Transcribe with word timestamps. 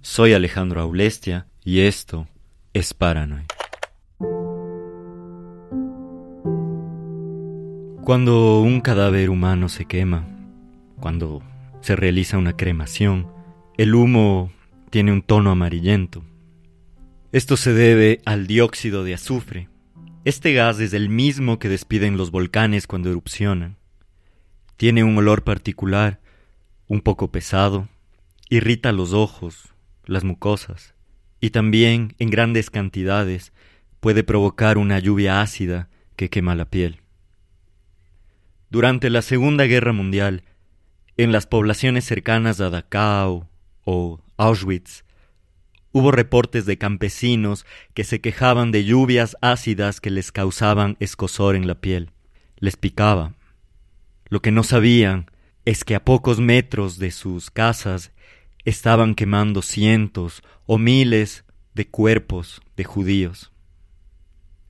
Soy 0.00 0.32
Alejandro 0.32 0.80
Aulestia 0.80 1.48
y 1.64 1.80
esto 1.80 2.28
es 2.72 2.94
Paranoid. 2.94 3.46
Cuando 8.04 8.60
un 8.60 8.80
cadáver 8.80 9.28
humano 9.28 9.68
se 9.68 9.86
quema, 9.86 10.24
cuando 11.00 11.42
se 11.80 11.96
realiza 11.96 12.38
una 12.38 12.56
cremación, 12.56 13.26
el 13.76 13.94
humo 13.94 14.52
tiene 14.90 15.12
un 15.12 15.20
tono 15.20 15.50
amarillento. 15.50 16.22
Esto 17.32 17.56
se 17.56 17.72
debe 17.72 18.22
al 18.24 18.46
dióxido 18.46 19.02
de 19.02 19.14
azufre. 19.14 19.68
Este 20.24 20.52
gas 20.52 20.78
es 20.78 20.92
el 20.92 21.08
mismo 21.08 21.58
que 21.58 21.68
despiden 21.68 22.16
los 22.16 22.30
volcanes 22.30 22.86
cuando 22.86 23.10
erupcionan. 23.10 23.76
Tiene 24.76 25.02
un 25.02 25.18
olor 25.18 25.42
particular, 25.42 26.20
un 26.86 27.00
poco 27.00 27.32
pesado, 27.32 27.88
irrita 28.48 28.92
los 28.92 29.12
ojos, 29.12 29.74
las 30.08 30.24
mucosas, 30.24 30.94
y 31.40 31.50
también 31.50 32.14
en 32.18 32.30
grandes 32.30 32.70
cantidades 32.70 33.52
puede 34.00 34.24
provocar 34.24 34.78
una 34.78 34.98
lluvia 34.98 35.40
ácida 35.40 35.88
que 36.16 36.30
quema 36.30 36.54
la 36.54 36.64
piel. 36.64 37.00
Durante 38.70 39.10
la 39.10 39.22
Segunda 39.22 39.64
Guerra 39.64 39.92
Mundial, 39.92 40.42
en 41.16 41.32
las 41.32 41.46
poblaciones 41.46 42.04
cercanas 42.04 42.60
a 42.60 42.70
Dachau 42.70 43.48
o 43.84 44.20
Auschwitz, 44.36 45.04
hubo 45.92 46.10
reportes 46.10 46.66
de 46.66 46.78
campesinos 46.78 47.66
que 47.94 48.04
se 48.04 48.20
quejaban 48.20 48.70
de 48.70 48.84
lluvias 48.84 49.36
ácidas 49.40 50.00
que 50.00 50.10
les 50.10 50.32
causaban 50.32 50.96
escosor 51.00 51.56
en 51.56 51.66
la 51.66 51.80
piel. 51.80 52.10
Les 52.58 52.76
picaba. 52.76 53.34
Lo 54.28 54.42
que 54.42 54.52
no 54.52 54.62
sabían 54.62 55.30
es 55.64 55.84
que 55.84 55.94
a 55.94 56.04
pocos 56.04 56.38
metros 56.38 56.98
de 56.98 57.10
sus 57.10 57.50
casas 57.50 58.12
estaban 58.68 59.14
quemando 59.14 59.62
cientos 59.62 60.42
o 60.66 60.78
miles 60.78 61.44
de 61.74 61.88
cuerpos 61.88 62.60
de 62.76 62.84
judíos. 62.84 63.52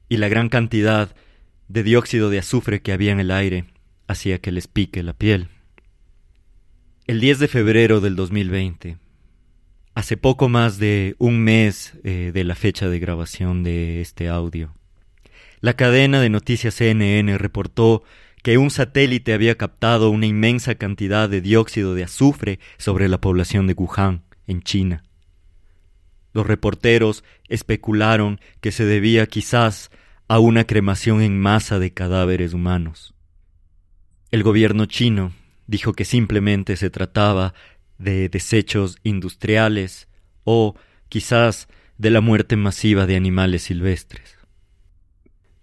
Y 0.08 0.18
la 0.18 0.28
gran 0.28 0.48
cantidad 0.48 1.14
de 1.68 1.82
dióxido 1.82 2.30
de 2.30 2.38
azufre 2.38 2.80
que 2.80 2.92
había 2.92 3.12
en 3.12 3.20
el 3.20 3.30
aire 3.30 3.66
hacía 4.06 4.38
que 4.38 4.52
les 4.52 4.68
pique 4.68 5.02
la 5.02 5.12
piel. 5.12 5.48
El 7.06 7.20
10 7.20 7.38
de 7.38 7.48
febrero 7.48 8.00
del 8.00 8.16
2020, 8.16 8.98
hace 9.94 10.16
poco 10.16 10.48
más 10.48 10.78
de 10.78 11.16
un 11.18 11.40
mes 11.40 11.94
eh, 12.04 12.30
de 12.32 12.44
la 12.44 12.54
fecha 12.54 12.88
de 12.88 12.98
grabación 12.98 13.62
de 13.62 14.00
este 14.00 14.28
audio, 14.28 14.74
la 15.60 15.74
cadena 15.74 16.20
de 16.20 16.30
noticias 16.30 16.74
CNN 16.74 17.36
reportó 17.36 18.04
que 18.42 18.58
un 18.58 18.70
satélite 18.70 19.32
había 19.32 19.56
captado 19.56 20.10
una 20.10 20.26
inmensa 20.26 20.76
cantidad 20.76 21.28
de 21.28 21.40
dióxido 21.40 21.94
de 21.94 22.04
azufre 22.04 22.60
sobre 22.76 23.08
la 23.08 23.20
población 23.20 23.66
de 23.66 23.74
Wuhan, 23.74 24.22
en 24.46 24.62
China. 24.62 25.04
Los 26.32 26.46
reporteros 26.46 27.24
especularon 27.48 28.40
que 28.60 28.72
se 28.72 28.84
debía 28.84 29.26
quizás 29.26 29.90
a 30.28 30.38
una 30.38 30.64
cremación 30.64 31.22
en 31.22 31.40
masa 31.40 31.78
de 31.78 31.92
cadáveres 31.92 32.54
humanos. 32.54 33.14
El 34.30 34.42
gobierno 34.42 34.86
chino 34.86 35.32
dijo 35.66 35.94
que 35.94 36.04
simplemente 36.04 36.76
se 36.76 36.90
trataba 36.90 37.54
de 37.98 38.28
desechos 38.28 38.98
industriales 39.02 40.08
o 40.44 40.76
quizás 41.08 41.68
de 41.96 42.10
la 42.10 42.20
muerte 42.20 42.56
masiva 42.56 43.06
de 43.06 43.16
animales 43.16 43.62
silvestres. 43.64 44.37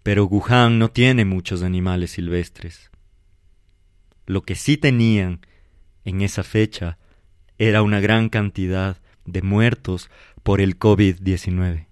Pero 0.05 0.25
Wuhan 0.27 0.77
no 0.77 0.91
tiene 0.91 1.25
muchos 1.25 1.63
animales 1.63 2.11
silvestres. 2.11 2.91
Lo 4.27 4.43
que 4.43 4.53
sí 4.53 4.77
tenían 4.77 5.41
en 6.03 6.21
esa 6.21 6.43
fecha 6.43 6.99
era 7.57 7.81
una 7.81 7.99
gran 7.99 8.29
cantidad 8.29 9.01
de 9.25 9.41
muertos 9.41 10.11
por 10.43 10.61
el 10.61 10.77
COVID-19. 10.77 11.87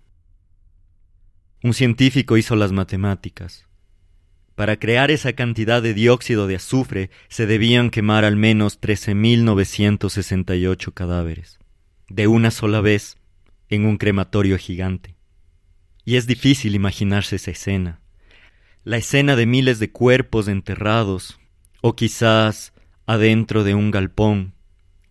Un 1.64 1.74
científico 1.74 2.38
hizo 2.38 2.56
las 2.56 2.72
matemáticas. 2.72 3.66
Para 4.54 4.78
crear 4.78 5.10
esa 5.10 5.34
cantidad 5.34 5.82
de 5.82 5.96
dióxido 5.96 6.46
de 6.46 6.58
azufre 6.58 7.10
se 7.30 7.48
debían 7.48 7.90
quemar 7.90 8.26
al 8.26 8.36
menos 8.36 8.80
13.968 8.80 10.94
cadáveres, 10.94 11.58
de 12.10 12.28
una 12.28 12.52
sola 12.52 12.80
vez, 12.80 13.18
en 13.70 13.88
un 13.88 13.98
crematorio 13.98 14.60
gigante. 14.60 15.16
Y 16.06 16.18
es 16.18 16.28
difícil 16.28 16.76
imaginarse 16.76 17.38
esa 17.38 17.50
escena 17.50 18.03
la 18.84 18.98
escena 18.98 19.36
de 19.36 19.46
miles 19.46 19.80
de 19.80 19.92
cuerpos 19.92 20.48
enterrados, 20.48 21.40
o 21.82 21.96
quizás 21.96 22.74
adentro 23.06 23.64
de 23.64 23.76
un 23.76 23.92
galpón, 23.92 24.54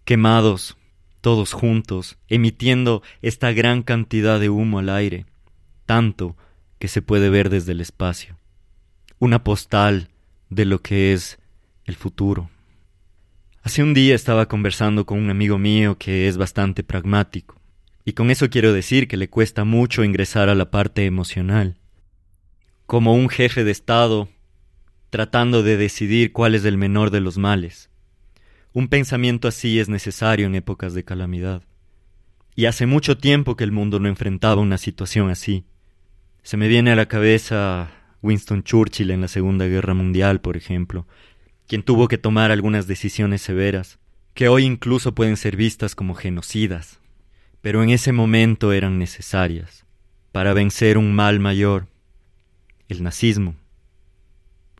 quemados, 0.04 0.76
todos 1.20 1.52
juntos, 1.52 2.18
emitiendo 2.28 3.02
esta 3.22 3.52
gran 3.52 3.82
cantidad 3.82 4.40
de 4.40 4.50
humo 4.50 4.78
al 4.78 4.90
aire, 4.90 5.26
tanto 5.86 6.36
que 6.78 6.88
se 6.88 7.00
puede 7.00 7.30
ver 7.30 7.48
desde 7.48 7.72
el 7.72 7.80
espacio. 7.80 8.36
Una 9.18 9.42
postal 9.42 10.08
de 10.50 10.64
lo 10.64 10.80
que 10.80 11.12
es 11.12 11.38
el 11.84 11.94
futuro. 11.94 12.50
Hace 13.62 13.82
un 13.82 13.94
día 13.94 14.14
estaba 14.14 14.48
conversando 14.48 15.06
con 15.06 15.18
un 15.18 15.30
amigo 15.30 15.56
mío 15.58 15.96
que 15.96 16.28
es 16.28 16.36
bastante 16.36 16.82
pragmático, 16.82 17.58
y 18.04 18.12
con 18.12 18.30
eso 18.30 18.50
quiero 18.50 18.72
decir 18.72 19.08
que 19.08 19.16
le 19.16 19.30
cuesta 19.30 19.64
mucho 19.64 20.04
ingresar 20.04 20.48
a 20.48 20.54
la 20.56 20.70
parte 20.70 21.06
emocional 21.06 21.76
como 22.86 23.14
un 23.14 23.28
jefe 23.28 23.64
de 23.64 23.70
Estado 23.70 24.28
tratando 25.10 25.62
de 25.62 25.76
decidir 25.76 26.32
cuál 26.32 26.54
es 26.54 26.64
el 26.64 26.78
menor 26.78 27.10
de 27.10 27.20
los 27.20 27.36
males. 27.36 27.90
Un 28.72 28.88
pensamiento 28.88 29.48
así 29.48 29.78
es 29.78 29.90
necesario 29.90 30.46
en 30.46 30.54
épocas 30.54 30.94
de 30.94 31.04
calamidad. 31.04 31.62
Y 32.54 32.64
hace 32.64 32.86
mucho 32.86 33.18
tiempo 33.18 33.54
que 33.54 33.64
el 33.64 33.72
mundo 33.72 33.98
no 33.98 34.08
enfrentaba 34.08 34.62
una 34.62 34.78
situación 34.78 35.28
así. 35.28 35.64
Se 36.42 36.56
me 36.56 36.68
viene 36.68 36.92
a 36.92 36.96
la 36.96 37.06
cabeza 37.06 37.90
Winston 38.22 38.62
Churchill 38.62 39.10
en 39.10 39.20
la 39.20 39.28
Segunda 39.28 39.66
Guerra 39.66 39.92
Mundial, 39.92 40.40
por 40.40 40.56
ejemplo, 40.56 41.06
quien 41.68 41.82
tuvo 41.82 42.08
que 42.08 42.18
tomar 42.18 42.50
algunas 42.50 42.86
decisiones 42.86 43.42
severas, 43.42 43.98
que 44.32 44.48
hoy 44.48 44.64
incluso 44.64 45.14
pueden 45.14 45.36
ser 45.36 45.56
vistas 45.56 45.94
como 45.94 46.14
genocidas, 46.14 47.00
pero 47.60 47.82
en 47.82 47.90
ese 47.90 48.12
momento 48.12 48.72
eran 48.72 48.98
necesarias, 48.98 49.84
para 50.32 50.54
vencer 50.54 50.96
un 50.96 51.14
mal 51.14 51.38
mayor 51.38 51.91
el 52.92 53.02
nazismo. 53.02 53.56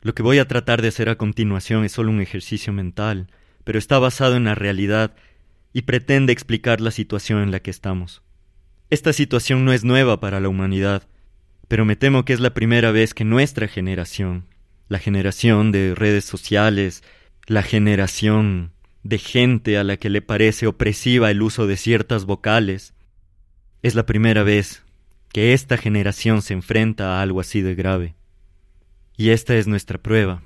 Lo 0.01 0.13
que 0.15 0.23
voy 0.23 0.39
a 0.39 0.47
tratar 0.47 0.81
de 0.81 0.89
hacer 0.89 1.09
a 1.09 1.17
continuación 1.17 1.83
es 1.83 1.91
solo 1.91 2.11
un 2.11 2.21
ejercicio 2.21 2.73
mental, 2.73 3.27
pero 3.63 3.79
está 3.79 3.99
basado 3.99 4.35
en 4.35 4.45
la 4.45 4.55
realidad 4.55 5.15
y 5.73 5.83
pretende 5.83 6.33
explicar 6.33 6.81
la 6.81 6.91
situación 6.91 7.41
en 7.41 7.51
la 7.51 7.59
que 7.59 7.71
estamos. 7.71 8.21
Esta 8.89 9.11
situación 9.13 9.65
no 9.65 9.73
es 9.73 9.83
nueva 9.83 10.19
para 10.19 10.39
la 10.39 10.49
humanidad, 10.49 11.07
pero 11.67 11.85
me 11.85 11.95
temo 11.95 12.25
que 12.25 12.33
es 12.33 12.39
la 12.39 12.53
primera 12.53 12.91
vez 12.91 13.13
que 13.13 13.23
nuestra 13.23 13.67
generación, 13.67 14.45
la 14.87 14.99
generación 14.99 15.71
de 15.71 15.95
redes 15.95 16.25
sociales, 16.25 17.03
la 17.47 17.63
generación 17.63 18.71
de 19.03 19.17
gente 19.17 19.77
a 19.77 19.83
la 19.83 19.97
que 19.97 20.09
le 20.09 20.21
parece 20.21 20.67
opresiva 20.67 21.31
el 21.31 21.41
uso 21.41 21.65
de 21.65 21.77
ciertas 21.77 22.25
vocales, 22.25 22.93
es 23.81 23.95
la 23.95 24.05
primera 24.05 24.43
vez 24.43 24.82
que 25.33 25.53
esta 25.53 25.77
generación 25.77 26.41
se 26.41 26.53
enfrenta 26.53 27.17
a 27.17 27.21
algo 27.21 27.41
así 27.41 27.61
de 27.61 27.75
grave. 27.75 28.15
Y 29.17 29.31
esta 29.31 29.55
es 29.55 29.67
nuestra 29.67 29.97
prueba. 29.97 30.43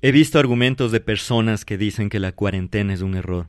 He 0.00 0.10
visto 0.10 0.38
argumentos 0.38 0.90
de 0.90 1.00
personas 1.00 1.66
que 1.66 1.76
dicen 1.76 2.08
que 2.08 2.18
la 2.18 2.32
cuarentena 2.32 2.94
es 2.94 3.02
un 3.02 3.14
error, 3.14 3.48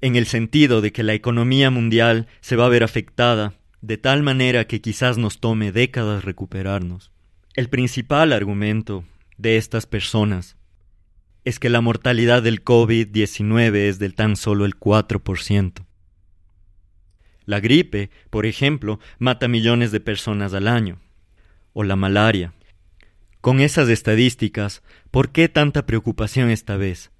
en 0.00 0.16
el 0.16 0.24
sentido 0.24 0.80
de 0.80 0.92
que 0.92 1.02
la 1.02 1.12
economía 1.12 1.70
mundial 1.70 2.26
se 2.40 2.56
va 2.56 2.64
a 2.64 2.70
ver 2.70 2.82
afectada 2.82 3.52
de 3.82 3.98
tal 3.98 4.22
manera 4.22 4.66
que 4.66 4.80
quizás 4.80 5.18
nos 5.18 5.38
tome 5.38 5.70
décadas 5.70 6.24
recuperarnos. 6.24 7.12
El 7.54 7.68
principal 7.68 8.32
argumento 8.32 9.04
de 9.36 9.58
estas 9.58 9.84
personas 9.84 10.56
es 11.44 11.58
que 11.58 11.68
la 11.68 11.82
mortalidad 11.82 12.42
del 12.42 12.64
COVID-19 12.64 13.74
es 13.76 13.98
del 13.98 14.14
tan 14.14 14.36
solo 14.36 14.64
el 14.64 14.78
4%. 14.78 15.84
La 17.44 17.60
gripe, 17.60 18.10
por 18.30 18.46
ejemplo, 18.46 19.00
mata 19.18 19.48
millones 19.48 19.92
de 19.92 20.00
personas 20.00 20.54
al 20.54 20.68
año. 20.68 20.98
O 21.72 21.84
la 21.84 21.96
malaria. 21.96 22.52
Con 23.40 23.60
esas 23.60 23.88
estadísticas, 23.88 24.82
¿por 25.10 25.30
qué 25.30 25.48
tanta 25.48 25.86
preocupación 25.86 26.50
esta 26.50 26.76
vez? 26.76 27.10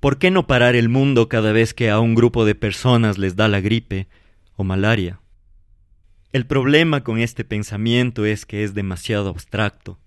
¿Por 0.00 0.18
qué 0.18 0.30
no 0.30 0.46
parar 0.46 0.76
el 0.76 0.88
mundo 0.88 1.28
cada 1.28 1.52
vez 1.52 1.74
que 1.74 1.90
a 1.90 2.00
un 2.00 2.14
grupo 2.14 2.44
de 2.44 2.54
personas 2.54 3.18
les 3.18 3.36
da 3.36 3.48
la 3.48 3.60
gripe 3.60 4.08
o 4.56 4.64
malaria? 4.64 5.20
El 6.32 6.46
problema 6.46 7.02
con 7.02 7.18
este 7.18 7.44
pensamiento 7.44 8.24
es 8.26 8.46
que 8.46 8.62
es 8.62 8.74
demasiado 8.74 9.28
abstracto. 9.28 9.98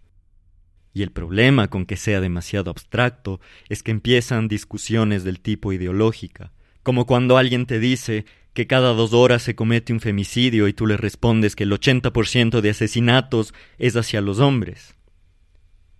Y 0.93 1.03
el 1.03 1.11
problema 1.11 1.69
con 1.69 1.85
que 1.85 1.97
sea 1.97 2.21
demasiado 2.21 2.71
abstracto 2.71 3.39
es 3.67 3.83
que 3.83 3.91
empiezan 3.91 4.47
discusiones 4.47 5.23
del 5.23 5.39
tipo 5.39 5.73
ideológica, 5.73 6.51
como 6.83 7.05
cuando 7.05 7.37
alguien 7.37 7.65
te 7.65 7.79
dice 7.79 8.25
que 8.53 8.67
cada 8.67 8.93
dos 8.93 9.13
horas 9.13 9.41
se 9.43 9.55
comete 9.55 9.93
un 9.93 9.99
femicidio 9.99 10.67
y 10.67 10.73
tú 10.73 10.87
le 10.87 10.97
respondes 10.97 11.55
que 11.55 11.63
el 11.63 11.71
80% 11.71 12.61
de 12.61 12.69
asesinatos 12.69 13.53
es 13.77 13.95
hacia 13.95 14.21
los 14.21 14.39
hombres. 14.39 14.95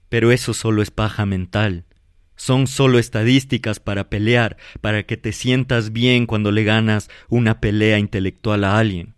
Pero 0.09 0.31
eso 0.31 0.53
solo 0.53 0.81
es 0.81 0.91
paja 0.91 1.25
mental, 1.25 1.85
son 2.35 2.67
solo 2.67 2.99
estadísticas 2.99 3.79
para 3.79 4.09
pelear, 4.09 4.57
para 4.79 5.03
que 5.03 5.17
te 5.17 5.33
sientas 5.33 5.91
bien 5.91 6.25
cuando 6.25 6.51
le 6.51 6.63
ganas 6.63 7.09
una 7.27 7.59
pelea 7.59 7.99
intelectual 7.99 8.63
a 8.63 8.79
alguien. 8.79 9.15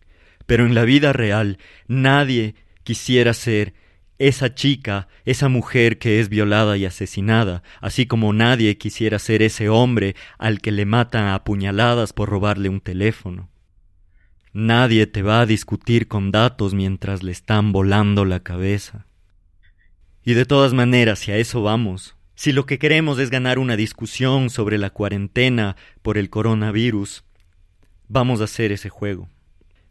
Pero 0.48 0.66
en 0.66 0.74
la 0.74 0.86
vida 0.86 1.14
real 1.14 1.60
nadie 1.88 2.56
quisiera 2.84 3.34
ser 3.34 3.74
esa 4.28 4.54
chica, 4.54 5.08
esa 5.26 5.50
mujer 5.50 5.98
que 5.98 6.20
es 6.20 6.30
violada 6.30 6.78
y 6.78 6.86
asesinada, 6.86 7.64
así 7.80 8.06
como 8.06 8.34
nadie 8.34 8.78
quisiera 8.78 9.18
ser 9.18 9.42
ese 9.42 9.68
hombre 9.68 10.16
al 10.38 10.62
que 10.62 10.72
le 10.72 10.86
matan 10.86 11.30
a 11.30 11.44
puñaladas 11.44 12.14
por 12.14 12.30
robarle 12.30 12.70
un 12.70 12.82
teléfono. 12.82 13.50
Nadie 14.54 15.08
te 15.08 15.24
va 15.24 15.42
a 15.42 15.48
discutir 15.48 16.08
con 16.08 16.30
datos 16.30 16.76
mientras 16.76 17.24
le 17.24 17.32
están 17.32 17.72
volando 17.72 18.24
la 18.24 18.42
cabeza. 18.42 19.08
Y 20.24 20.36
de 20.36 20.46
todas 20.46 20.74
maneras, 20.74 21.18
si 21.18 21.32
a 21.32 21.38
eso 21.38 21.64
vamos, 21.64 22.16
si 22.36 22.52
lo 22.52 22.68
que 22.68 22.78
queremos 22.78 23.18
es 23.18 23.32
ganar 23.32 23.58
una 23.58 23.76
discusión 23.76 24.52
sobre 24.52 24.78
la 24.78 24.92
cuarentena 24.92 25.78
por 26.04 26.20
el 26.20 26.30
coronavirus, 26.30 27.24
vamos 28.08 28.40
a 28.40 28.44
hacer 28.44 28.72
ese 28.72 28.90
juego. 28.90 29.30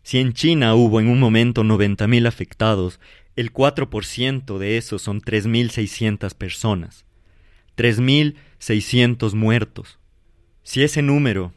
Si 0.02 0.18
en 0.18 0.32
China 0.32 0.74
hubo 0.74 1.00
en 1.00 1.08
un 1.08 1.20
momento 1.20 1.64
noventa 1.64 2.06
mil 2.06 2.26
afectados 2.26 3.00
el 3.36 3.52
4% 3.52 4.58
de 4.58 4.76
esos 4.76 5.02
son 5.02 5.20
3.600 5.20 6.34
personas. 6.34 7.06
3.600 7.76 9.34
muertos. 9.34 9.98
Si 10.62 10.82
ese 10.82 11.02
número 11.02 11.52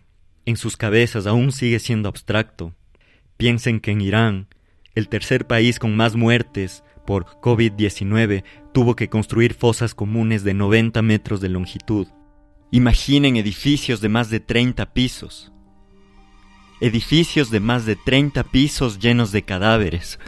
en 0.45 0.57
sus 0.57 0.77
cabezas 0.77 1.27
aún 1.27 1.51
sigue 1.51 1.79
siendo 1.79 2.09
abstracto, 2.09 2.73
piensen 3.37 3.79
que 3.79 3.91
en 3.91 4.01
Irán, 4.01 4.47
el 4.95 5.09
tercer 5.09 5.47
país 5.47 5.79
con 5.79 5.95
más 5.95 6.15
muertes 6.15 6.83
por 7.05 7.25
COVID-19, 7.41 8.43
tuvo 8.73 8.95
que 8.95 9.09
construir 9.09 9.53
fosas 9.53 9.95
comunes 9.95 10.43
de 10.43 10.53
90 10.53 11.01
metros 11.01 11.41
de 11.41 11.49
longitud. 11.49 12.07
Imaginen 12.71 13.35
edificios 13.35 14.01
de 14.01 14.09
más 14.09 14.29
de 14.29 14.39
30 14.39 14.93
pisos. 14.93 15.52
Edificios 16.83 17.50
de 17.50 17.62
más 17.62 17.85
de 17.85 17.95
30 17.95 18.44
pisos 18.44 19.00
llenos 19.00 19.31
de 19.31 19.44
cadáveres. 19.44 20.19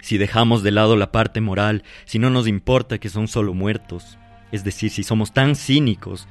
Si 0.00 0.18
dejamos 0.18 0.64
de 0.64 0.72
lado 0.72 0.96
la 0.96 1.12
parte 1.12 1.40
moral, 1.40 1.84
si 2.06 2.18
no 2.18 2.28
nos 2.28 2.48
importa 2.48 2.98
que 2.98 3.08
son 3.08 3.28
solo 3.28 3.54
muertos, 3.54 4.18
es 4.50 4.64
decir, 4.64 4.90
si 4.90 5.04
somos 5.04 5.32
tan 5.32 5.54
cínicos 5.54 6.26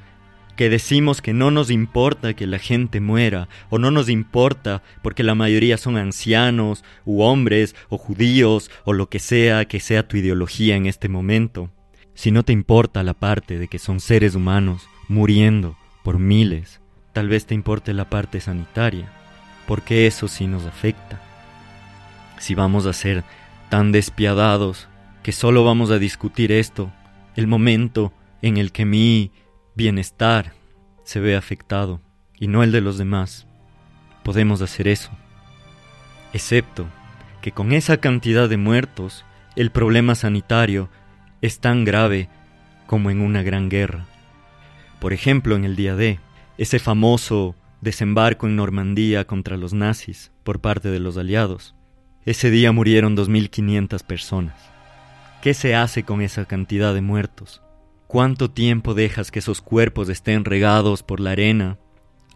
que 0.56 0.68
decimos 0.68 1.22
que 1.22 1.32
no 1.32 1.50
nos 1.50 1.70
importa 1.70 2.34
que 2.34 2.46
la 2.46 2.58
gente 2.58 3.00
muera, 3.00 3.48
o 3.70 3.78
no 3.78 3.90
nos 3.90 4.10
importa 4.10 4.82
porque 5.02 5.22
la 5.22 5.34
mayoría 5.34 5.78
son 5.78 5.96
ancianos, 5.96 6.84
u 7.06 7.22
hombres, 7.22 7.74
o 7.88 7.96
judíos, 7.96 8.70
o 8.84 8.92
lo 8.92 9.08
que 9.08 9.20
sea 9.20 9.64
que 9.64 9.80
sea 9.80 10.06
tu 10.06 10.18
ideología 10.18 10.76
en 10.76 10.84
este 10.84 11.08
momento, 11.08 11.70
si 12.12 12.30
no 12.30 12.42
te 12.42 12.52
importa 12.52 13.02
la 13.02 13.14
parte 13.14 13.58
de 13.58 13.68
que 13.68 13.78
son 13.78 14.00
seres 14.00 14.34
humanos 14.34 14.86
muriendo 15.08 15.78
por 16.04 16.18
miles, 16.18 16.82
tal 17.14 17.30
vez 17.30 17.46
te 17.46 17.54
importe 17.54 17.94
la 17.94 18.10
parte 18.10 18.42
sanitaria, 18.42 19.10
porque 19.70 20.08
eso 20.08 20.26
sí 20.26 20.48
nos 20.48 20.66
afecta. 20.66 21.20
Si 22.40 22.56
vamos 22.56 22.86
a 22.86 22.92
ser 22.92 23.22
tan 23.68 23.92
despiadados 23.92 24.88
que 25.22 25.30
solo 25.30 25.62
vamos 25.62 25.92
a 25.92 26.00
discutir 26.00 26.50
esto, 26.50 26.90
el 27.36 27.46
momento 27.46 28.12
en 28.42 28.56
el 28.56 28.72
que 28.72 28.84
mi 28.84 29.30
bienestar 29.76 30.54
se 31.04 31.20
ve 31.20 31.36
afectado 31.36 32.00
y 32.36 32.48
no 32.48 32.64
el 32.64 32.72
de 32.72 32.80
los 32.80 32.98
demás. 32.98 33.46
Podemos 34.24 34.60
hacer 34.60 34.88
eso. 34.88 35.12
Excepto 36.32 36.88
que 37.40 37.52
con 37.52 37.70
esa 37.70 37.98
cantidad 37.98 38.48
de 38.48 38.56
muertos, 38.56 39.24
el 39.54 39.70
problema 39.70 40.16
sanitario 40.16 40.88
es 41.42 41.60
tan 41.60 41.84
grave 41.84 42.28
como 42.88 43.12
en 43.12 43.20
una 43.20 43.44
gran 43.44 43.68
guerra. 43.68 44.06
Por 44.98 45.12
ejemplo, 45.12 45.54
en 45.54 45.64
el 45.64 45.76
día 45.76 45.94
D, 45.94 46.18
ese 46.58 46.80
famoso 46.80 47.54
desembarco 47.80 48.46
en 48.46 48.56
Normandía 48.56 49.26
contra 49.26 49.56
los 49.56 49.72
nazis 49.72 50.32
por 50.44 50.60
parte 50.60 50.90
de 50.90 51.00
los 51.00 51.16
aliados. 51.16 51.74
Ese 52.24 52.50
día 52.50 52.72
murieron 52.72 53.16
2.500 53.16 54.04
personas. 54.04 54.56
¿Qué 55.42 55.54
se 55.54 55.74
hace 55.74 56.02
con 56.02 56.20
esa 56.20 56.44
cantidad 56.44 56.92
de 56.92 57.00
muertos? 57.00 57.62
¿Cuánto 58.06 58.50
tiempo 58.50 58.92
dejas 58.92 59.30
que 59.30 59.38
esos 59.38 59.62
cuerpos 59.62 60.08
estén 60.08 60.44
regados 60.44 61.02
por 61.02 61.20
la 61.20 61.30
arena 61.30 61.78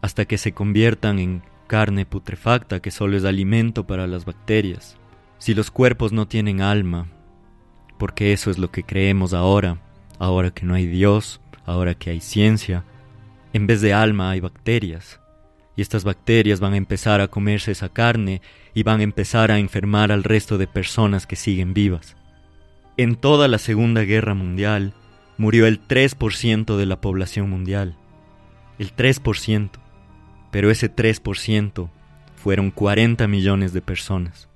hasta 0.00 0.24
que 0.24 0.38
se 0.38 0.52
conviertan 0.52 1.18
en 1.18 1.42
carne 1.66 2.06
putrefacta 2.06 2.80
que 2.80 2.90
solo 2.90 3.16
es 3.16 3.24
alimento 3.24 3.86
para 3.86 4.06
las 4.06 4.24
bacterias? 4.24 4.96
Si 5.38 5.52
los 5.52 5.70
cuerpos 5.70 6.12
no 6.12 6.26
tienen 6.26 6.62
alma, 6.62 7.08
porque 7.98 8.32
eso 8.32 8.50
es 8.50 8.58
lo 8.58 8.70
que 8.70 8.84
creemos 8.84 9.34
ahora, 9.34 9.82
ahora 10.18 10.52
que 10.52 10.64
no 10.64 10.74
hay 10.74 10.86
Dios, 10.86 11.42
ahora 11.66 11.94
que 11.94 12.10
hay 12.10 12.20
ciencia, 12.20 12.84
en 13.52 13.66
vez 13.66 13.82
de 13.82 13.92
alma 13.92 14.30
hay 14.30 14.40
bacterias 14.40 15.20
y 15.76 15.82
estas 15.82 16.04
bacterias 16.04 16.60
van 16.60 16.74
a 16.74 16.78
empezar 16.78 17.20
a 17.20 17.28
comerse 17.28 17.72
esa 17.72 17.88
carne 17.88 18.42
y 18.74 18.82
van 18.82 19.00
a 19.00 19.04
empezar 19.04 19.50
a 19.50 19.58
enfermar 19.58 20.12
al 20.12 20.24
resto 20.24 20.58
de 20.58 20.66
personas 20.66 21.26
que 21.26 21.36
siguen 21.36 21.74
vivas. 21.74 22.16
En 22.96 23.16
toda 23.16 23.48
la 23.48 23.58
Segunda 23.58 24.02
Guerra 24.02 24.34
Mundial 24.34 24.94
murió 25.36 25.66
el 25.66 25.80
3% 25.86 26.76
de 26.76 26.86
la 26.86 27.00
población 27.00 27.50
mundial. 27.50 27.96
El 28.78 28.94
3%. 28.94 29.70
Pero 30.50 30.70
ese 30.70 30.94
3% 30.94 31.90
fueron 32.36 32.70
40 32.70 33.26
millones 33.26 33.72
de 33.72 33.80
personas. 33.80 34.48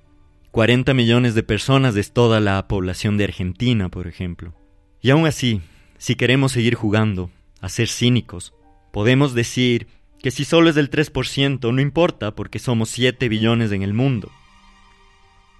40 0.51 0.93
millones 0.93 1.35
de 1.35 1.43
personas 1.43 1.95
es 1.95 2.11
toda 2.11 2.39
la 2.39 2.67
población 2.67 3.17
de 3.17 3.25
Argentina, 3.25 3.89
por 3.89 4.07
ejemplo. 4.07 4.53
Y 5.01 5.11
aún 5.11 5.27
así, 5.27 5.61
si 5.97 6.15
queremos 6.15 6.53
seguir 6.53 6.75
jugando, 6.75 7.29
a 7.61 7.69
ser 7.69 7.87
cínicos, 7.87 8.53
podemos 8.91 9.33
decir 9.33 9.87
que 10.21 10.31
si 10.31 10.45
solo 10.45 10.69
es 10.69 10.75
del 10.75 10.89
3%, 10.89 11.73
no 11.73 11.81
importa 11.81 12.35
porque 12.35 12.59
somos 12.59 12.89
7 12.89 13.29
billones 13.29 13.71
en 13.71 13.83
el 13.83 13.93
mundo. 13.93 14.31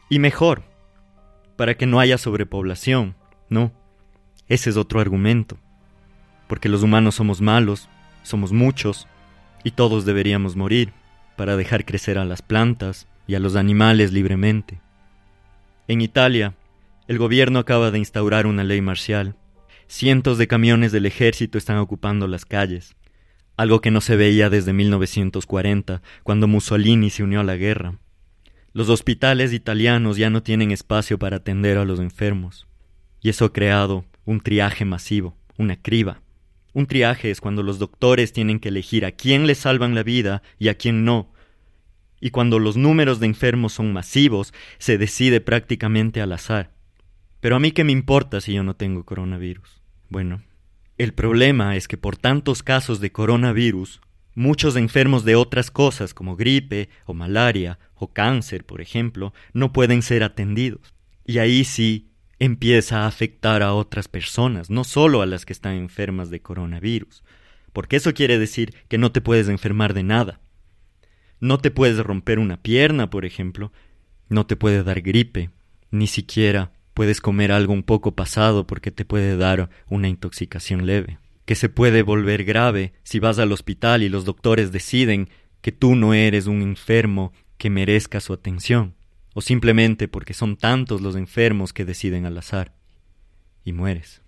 Y 0.09 0.19
mejor, 0.19 0.63
para 1.55 1.75
que 1.75 1.85
no 1.85 1.99
haya 1.99 2.17
sobrepoblación, 2.17 3.15
¿no? 3.49 3.71
Ese 4.47 4.69
es 4.69 4.77
otro 4.77 4.99
argumento. 4.99 5.57
Porque 6.47 6.67
los 6.67 6.83
humanos 6.83 7.15
somos 7.15 7.41
malos, 7.41 7.89
somos 8.23 8.51
muchos, 8.51 9.07
y 9.63 9.71
todos 9.71 10.05
deberíamos 10.05 10.55
morir 10.55 10.93
para 11.37 11.55
dejar 11.55 11.85
crecer 11.85 12.17
a 12.17 12.25
las 12.25 12.41
plantas 12.41 13.07
y 13.27 13.35
a 13.35 13.39
los 13.39 13.55
animales 13.55 14.11
libremente. 14.11 14.81
En 15.87 16.01
Italia, 16.01 16.55
el 17.07 17.17
gobierno 17.17 17.59
acaba 17.59 17.91
de 17.91 17.99
instaurar 17.99 18.45
una 18.45 18.63
ley 18.63 18.81
marcial. 18.81 19.35
Cientos 19.87 20.37
de 20.37 20.47
camiones 20.47 20.91
del 20.91 21.05
ejército 21.05 21.57
están 21.57 21.77
ocupando 21.77 22.27
las 22.27 22.45
calles 22.45 22.95
algo 23.59 23.81
que 23.81 23.91
no 23.91 23.99
se 23.99 24.15
veía 24.15 24.49
desde 24.49 24.71
1940, 24.71 26.01
cuando 26.23 26.47
Mussolini 26.47 27.09
se 27.09 27.23
unió 27.23 27.41
a 27.41 27.43
la 27.43 27.57
guerra. 27.57 27.99
Los 28.71 28.87
hospitales 28.87 29.51
italianos 29.51 30.15
ya 30.15 30.29
no 30.29 30.41
tienen 30.43 30.71
espacio 30.71 31.19
para 31.19 31.35
atender 31.35 31.77
a 31.77 31.83
los 31.83 31.99
enfermos, 31.99 32.67
y 33.19 33.27
eso 33.27 33.43
ha 33.43 33.51
creado 33.51 34.05
un 34.23 34.39
triaje 34.39 34.85
masivo, 34.85 35.35
una 35.57 35.75
criba. 35.75 36.21
Un 36.71 36.85
triaje 36.85 37.31
es 37.31 37.41
cuando 37.41 37.61
los 37.61 37.79
doctores 37.79 38.31
tienen 38.31 38.61
que 38.61 38.69
elegir 38.69 39.03
a 39.03 39.11
quién 39.11 39.45
le 39.45 39.55
salvan 39.55 39.93
la 39.93 40.03
vida 40.03 40.41
y 40.57 40.69
a 40.69 40.75
quién 40.75 41.03
no. 41.03 41.33
Y 42.21 42.29
cuando 42.29 42.59
los 42.59 42.77
números 42.77 43.19
de 43.19 43.25
enfermos 43.25 43.73
son 43.73 43.91
masivos, 43.91 44.53
se 44.77 44.97
decide 44.97 45.41
prácticamente 45.41 46.21
al 46.21 46.31
azar. 46.31 46.71
Pero 47.41 47.57
a 47.57 47.59
mí 47.59 47.73
qué 47.73 47.83
me 47.83 47.91
importa 47.91 48.39
si 48.39 48.53
yo 48.53 48.63
no 48.63 48.77
tengo 48.77 49.03
coronavirus. 49.03 49.81
Bueno, 50.07 50.43
el 50.99 51.13
problema 51.13 51.77
es 51.77 51.87
que 51.87 51.97
por 51.97 52.17
tantos 52.17 52.61
casos 52.61 52.99
de 52.99 53.11
coronavirus, 53.13 54.01
muchos 54.35 54.75
enfermos 54.75 55.23
de 55.23 55.37
otras 55.37 55.71
cosas 55.71 56.13
como 56.13 56.35
gripe 56.35 56.89
o 57.05 57.13
malaria 57.13 57.79
o 57.95 58.11
cáncer, 58.11 58.65
por 58.65 58.81
ejemplo, 58.81 59.33
no 59.53 59.71
pueden 59.71 60.01
ser 60.01 60.23
atendidos. 60.23 60.93
Y 61.25 61.37
ahí 61.37 61.63
sí 61.63 62.09
empieza 62.37 63.03
a 63.03 63.07
afectar 63.07 63.63
a 63.63 63.73
otras 63.73 64.09
personas, 64.09 64.69
no 64.69 64.83
solo 64.83 65.21
a 65.21 65.25
las 65.25 65.45
que 65.45 65.53
están 65.53 65.75
enfermas 65.75 66.29
de 66.29 66.41
coronavirus, 66.41 67.23
porque 67.71 67.95
eso 67.95 68.13
quiere 68.13 68.37
decir 68.37 68.73
que 68.89 68.97
no 68.97 69.13
te 69.13 69.21
puedes 69.21 69.47
enfermar 69.47 69.93
de 69.93 70.03
nada. 70.03 70.41
No 71.39 71.59
te 71.59 71.71
puedes 71.71 71.97
romper 71.99 72.39
una 72.39 72.61
pierna, 72.61 73.09
por 73.09 73.23
ejemplo, 73.23 73.71
no 74.27 74.45
te 74.45 74.57
puede 74.57 74.83
dar 74.83 74.99
gripe, 74.99 75.49
ni 75.91 76.07
siquiera 76.07 76.73
puedes 76.99 77.21
comer 77.21 77.53
algo 77.53 77.71
un 77.71 77.83
poco 77.83 78.13
pasado 78.13 78.67
porque 78.67 78.91
te 78.91 79.05
puede 79.05 79.37
dar 79.37 79.69
una 79.87 80.09
intoxicación 80.09 80.85
leve, 80.85 81.17
que 81.45 81.55
se 81.55 81.69
puede 81.69 82.01
volver 82.01 82.43
grave 82.43 82.91
si 83.03 83.19
vas 83.19 83.39
al 83.39 83.53
hospital 83.53 84.03
y 84.03 84.09
los 84.09 84.25
doctores 84.25 84.73
deciden 84.73 85.29
que 85.61 85.71
tú 85.71 85.95
no 85.95 86.13
eres 86.13 86.45
un 86.45 86.61
enfermo 86.61 87.31
que 87.57 87.69
merezca 87.69 88.19
su 88.19 88.33
atención, 88.33 88.95
o 89.33 89.39
simplemente 89.39 90.09
porque 90.09 90.33
son 90.33 90.57
tantos 90.57 90.99
los 90.99 91.15
enfermos 91.15 91.71
que 91.71 91.85
deciden 91.85 92.25
al 92.25 92.37
azar, 92.37 92.75
y 93.63 93.71
mueres. 93.71 94.21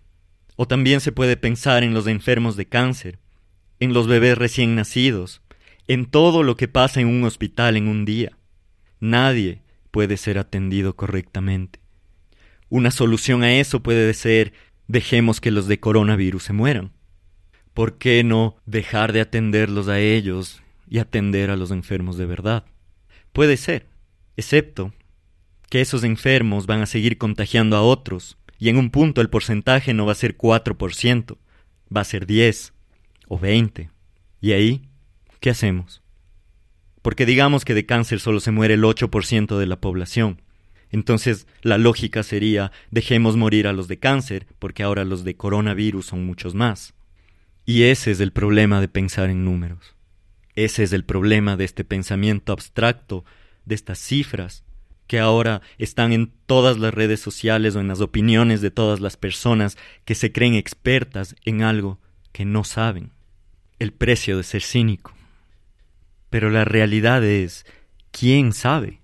O 0.55 0.65
también 0.65 1.01
se 1.01 1.11
puede 1.11 1.35
pensar 1.35 1.83
en 1.83 1.93
los 1.93 2.07
enfermos 2.07 2.55
de 2.55 2.67
cáncer, 2.67 3.19
en 3.81 3.91
los 3.91 4.07
bebés 4.07 4.37
recién 4.37 4.75
nacidos, 4.75 5.41
en 5.89 6.05
todo 6.05 6.41
lo 6.41 6.55
que 6.55 6.69
pasa 6.69 7.01
en 7.01 7.07
un 7.07 7.25
hospital 7.25 7.75
en 7.75 7.89
un 7.89 8.05
día. 8.05 8.37
Nadie 9.01 9.61
puede 9.91 10.15
ser 10.15 10.37
atendido 10.37 10.95
correctamente. 10.95 11.80
Una 12.71 12.89
solución 12.89 13.43
a 13.43 13.53
eso 13.53 13.83
puede 13.83 14.11
ser 14.15 14.53
dejemos 14.87 15.39
que 15.39 15.51
los 15.51 15.67
de 15.67 15.79
coronavirus 15.79 16.41
se 16.41 16.53
mueran. 16.53 16.91
¿por 17.73 17.97
qué 17.97 18.23
no 18.23 18.57
dejar 18.65 19.13
de 19.13 19.21
atenderlos 19.21 19.87
a 19.87 19.99
ellos 19.99 20.61
y 20.89 20.99
atender 20.99 21.49
a 21.49 21.55
los 21.55 21.71
enfermos 21.71 22.17
de 22.17 22.25
verdad? 22.25 22.65
Puede 23.33 23.57
ser, 23.57 23.87
excepto 24.35 24.93
que 25.69 25.81
esos 25.81 26.03
enfermos 26.03 26.65
van 26.65 26.81
a 26.81 26.85
seguir 26.85 27.17
contagiando 27.17 27.77
a 27.77 27.81
otros, 27.81 28.37
y 28.59 28.69
en 28.69 28.77
un 28.77 28.91
punto 28.91 29.21
el 29.21 29.29
porcentaje 29.29 29.93
no 29.93 30.05
va 30.05 30.11
a 30.11 30.15
ser 30.15 30.37
4%, 30.37 31.37
va 31.95 32.01
a 32.01 32.05
ser 32.05 32.25
10 32.25 32.73
o 33.27 33.39
20. 33.39 33.89
¿Y 34.41 34.51
ahí 34.51 34.89
qué 35.39 35.49
hacemos? 35.49 36.01
Porque 37.01 37.25
digamos 37.25 37.65
que 37.65 37.73
de 37.73 37.85
cáncer 37.85 38.19
solo 38.19 38.39
se 38.39 38.51
muere 38.51 38.75
el 38.75 38.83
8% 38.83 39.57
de 39.57 39.65
la 39.65 39.79
población. 39.79 40.41
Entonces 40.91 41.48
la 41.62 41.77
lógica 41.77 42.24
sería 42.24 42.71
dejemos 42.91 43.38
morir 43.38 43.67
a 43.67 43.74
los 43.74 43.88
de 43.88 44.00
cáncer, 44.00 44.48
porque 44.60 44.83
ahora 44.83 45.05
los 45.05 45.24
de 45.24 45.36
coronavirus 45.36 46.05
son 46.05 46.25
muchos 46.25 46.53
más. 46.53 46.93
Y 47.65 47.83
ese 47.83 48.12
es 48.12 48.19
el 48.19 48.31
problema 48.31 48.81
de 48.81 48.88
pensar 48.88 49.29
en 49.29 49.45
números. 49.45 49.95
Ese 50.55 50.83
es 50.83 50.93
el 50.93 51.05
problema 51.05 51.55
de 51.55 51.63
este 51.63 51.86
pensamiento 51.86 52.51
abstracto, 52.51 53.24
de 53.65 53.75
estas 53.75 54.00
cifras, 54.00 54.63
que 55.07 55.19
ahora 55.19 55.62
están 55.77 56.13
en 56.13 56.31
todas 56.45 56.77
las 56.77 56.93
redes 56.93 57.19
sociales 57.19 57.75
o 57.75 57.79
en 57.79 57.88
las 57.88 58.01
opiniones 58.01 58.62
de 58.62 58.71
todas 58.71 59.00
las 59.00 59.17
personas 59.17 59.77
que 60.05 60.15
se 60.15 60.31
creen 60.31 60.55
expertas 60.55 61.36
en 61.45 61.63
algo 61.63 62.00
que 62.31 62.45
no 62.45 62.63
saben. 62.63 63.12
El 63.79 63.93
precio 63.93 64.38
de 64.38 64.43
ser 64.43 64.62
cínico. 64.62 65.13
Pero 66.29 66.50
la 66.50 66.65
realidad 66.65 67.24
es, 67.24 67.65
¿quién 68.12 68.53
sabe? 68.53 69.00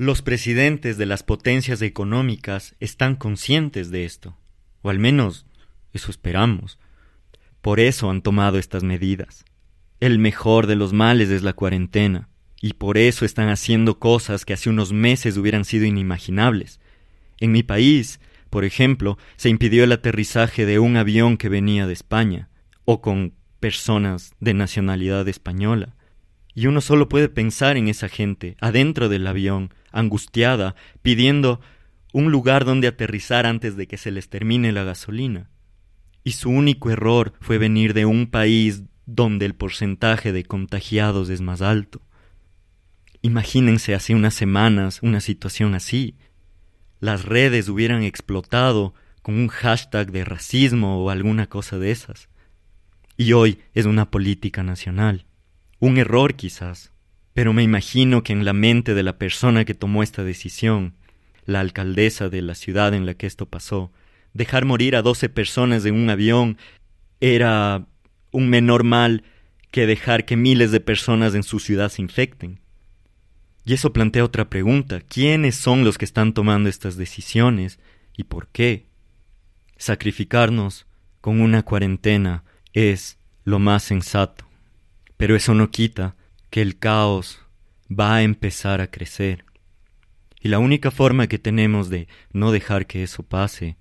Los 0.00 0.22
presidentes 0.22 0.96
de 0.96 1.04
las 1.04 1.22
potencias 1.22 1.82
económicas 1.82 2.74
están 2.80 3.16
conscientes 3.16 3.90
de 3.90 4.06
esto, 4.06 4.34
o 4.80 4.88
al 4.88 4.98
menos 4.98 5.44
eso 5.92 6.10
esperamos. 6.10 6.78
Por 7.60 7.80
eso 7.80 8.08
han 8.08 8.22
tomado 8.22 8.56
estas 8.56 8.82
medidas. 8.82 9.44
El 10.00 10.18
mejor 10.18 10.66
de 10.66 10.74
los 10.74 10.94
males 10.94 11.28
es 11.28 11.42
la 11.42 11.52
cuarentena, 11.52 12.30
y 12.62 12.72
por 12.72 12.96
eso 12.96 13.26
están 13.26 13.50
haciendo 13.50 13.98
cosas 13.98 14.46
que 14.46 14.54
hace 14.54 14.70
unos 14.70 14.90
meses 14.90 15.36
hubieran 15.36 15.66
sido 15.66 15.84
inimaginables. 15.84 16.80
En 17.38 17.52
mi 17.52 17.62
país, 17.62 18.20
por 18.48 18.64
ejemplo, 18.64 19.18
se 19.36 19.50
impidió 19.50 19.84
el 19.84 19.92
aterrizaje 19.92 20.64
de 20.64 20.78
un 20.78 20.96
avión 20.96 21.36
que 21.36 21.50
venía 21.50 21.86
de 21.86 21.92
España, 21.92 22.48
o 22.86 23.02
con 23.02 23.34
personas 23.60 24.32
de 24.40 24.54
nacionalidad 24.54 25.28
española. 25.28 25.94
Y 26.54 26.66
uno 26.66 26.80
solo 26.80 27.08
puede 27.08 27.28
pensar 27.28 27.76
en 27.76 27.88
esa 27.88 28.08
gente, 28.08 28.56
adentro 28.60 29.08
del 29.08 29.26
avión, 29.26 29.72
angustiada, 29.92 30.74
pidiendo 31.02 31.60
un 32.12 32.32
lugar 32.32 32.64
donde 32.64 32.88
aterrizar 32.88 33.46
antes 33.46 33.76
de 33.76 33.86
que 33.86 33.96
se 33.96 34.10
les 34.10 34.28
termine 34.28 34.72
la 34.72 34.84
gasolina. 34.84 35.48
Y 36.24 36.32
su 36.32 36.50
único 36.50 36.90
error 36.90 37.32
fue 37.40 37.58
venir 37.58 37.94
de 37.94 38.04
un 38.04 38.26
país 38.26 38.82
donde 39.06 39.46
el 39.46 39.54
porcentaje 39.54 40.32
de 40.32 40.44
contagiados 40.44 41.30
es 41.30 41.40
más 41.40 41.62
alto. 41.62 42.02
Imagínense 43.22 43.94
hace 43.94 44.14
unas 44.14 44.34
semanas 44.34 45.00
una 45.02 45.20
situación 45.20 45.74
así. 45.74 46.16
Las 47.00 47.24
redes 47.24 47.68
hubieran 47.68 48.02
explotado 48.02 48.94
con 49.22 49.34
un 49.34 49.48
hashtag 49.48 50.10
de 50.10 50.24
racismo 50.24 51.04
o 51.04 51.10
alguna 51.10 51.46
cosa 51.46 51.78
de 51.78 51.90
esas. 51.90 52.28
Y 53.16 53.32
hoy 53.32 53.58
es 53.74 53.84
una 53.86 54.10
política 54.10 54.62
nacional. 54.62 55.26
Un 55.80 55.96
error 55.96 56.34
quizás, 56.36 56.92
pero 57.32 57.54
me 57.54 57.62
imagino 57.62 58.22
que 58.22 58.34
en 58.34 58.44
la 58.44 58.52
mente 58.52 58.94
de 58.94 59.02
la 59.02 59.16
persona 59.16 59.64
que 59.64 59.72
tomó 59.72 60.02
esta 60.02 60.22
decisión, 60.22 60.92
la 61.46 61.60
alcaldesa 61.60 62.28
de 62.28 62.42
la 62.42 62.54
ciudad 62.54 62.92
en 62.92 63.06
la 63.06 63.14
que 63.14 63.26
esto 63.26 63.46
pasó, 63.46 63.90
dejar 64.34 64.66
morir 64.66 64.94
a 64.94 65.00
doce 65.00 65.30
personas 65.30 65.86
en 65.86 65.94
un 65.94 66.10
avión 66.10 66.58
era 67.18 67.86
un 68.30 68.50
menor 68.50 68.84
mal 68.84 69.24
que 69.70 69.86
dejar 69.86 70.26
que 70.26 70.36
miles 70.36 70.70
de 70.70 70.80
personas 70.80 71.34
en 71.34 71.42
su 71.42 71.60
ciudad 71.60 71.88
se 71.88 72.02
infecten. 72.02 72.60
Y 73.64 73.72
eso 73.72 73.94
plantea 73.94 74.24
otra 74.24 74.50
pregunta. 74.50 75.00
¿Quiénes 75.00 75.56
son 75.56 75.82
los 75.82 75.96
que 75.96 76.04
están 76.04 76.34
tomando 76.34 76.68
estas 76.68 76.96
decisiones 76.96 77.78
y 78.18 78.24
por 78.24 78.48
qué? 78.48 78.84
Sacrificarnos 79.78 80.86
con 81.22 81.40
una 81.40 81.62
cuarentena 81.62 82.44
es 82.74 83.18
lo 83.44 83.58
más 83.58 83.82
sensato. 83.82 84.49
Pero 85.20 85.36
eso 85.36 85.52
no 85.52 85.70
quita 85.70 86.16
que 86.48 86.62
el 86.62 86.78
caos 86.78 87.40
va 87.90 88.14
a 88.14 88.22
empezar 88.22 88.80
a 88.80 88.90
crecer. 88.90 89.44
Y 90.40 90.48
la 90.48 90.58
única 90.58 90.90
forma 90.90 91.26
que 91.26 91.38
tenemos 91.38 91.90
de 91.90 92.08
no 92.32 92.52
dejar 92.52 92.86
que 92.86 93.02
eso 93.02 93.22
pase 93.22 93.76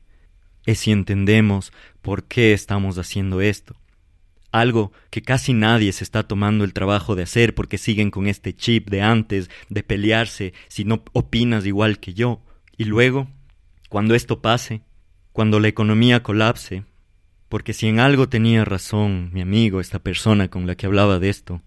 es 0.65 0.79
si 0.79 0.91
entendemos 0.91 1.71
por 2.01 2.25
qué 2.25 2.51
estamos 2.51 2.97
haciendo 2.97 3.39
esto. 3.39 3.77
Algo 4.51 4.91
que 5.11 5.21
casi 5.21 5.53
nadie 5.53 5.93
se 5.93 6.03
está 6.03 6.27
tomando 6.27 6.65
el 6.65 6.73
trabajo 6.73 7.15
de 7.15 7.23
hacer 7.23 7.55
porque 7.55 7.77
siguen 7.77 8.11
con 8.11 8.27
este 8.27 8.53
chip 8.53 8.89
de 8.89 9.01
antes, 9.01 9.49
de 9.69 9.81
pelearse 9.81 10.53
si 10.67 10.83
no 10.83 11.05
opinas 11.13 11.65
igual 11.65 12.01
que 12.01 12.13
yo. 12.13 12.41
Y 12.75 12.83
luego, 12.83 13.29
cuando 13.87 14.13
esto 14.13 14.41
pase, 14.41 14.81
cuando 15.31 15.61
la 15.61 15.69
economía 15.69 16.21
colapse, 16.21 16.83
porque 17.49 17.73
si 17.73 17.87
en 17.87 17.99
algo 17.99 18.29
tenía 18.29 18.63
razón 18.63 19.31
mi 19.33 19.41
amigo, 19.41 19.81
esta 19.81 19.99
persona 19.99 20.47
con 20.47 20.67
la 20.67 20.75
que 20.75 20.85
hablaba 20.85 21.19
de 21.19 21.29
esto, 21.29 21.61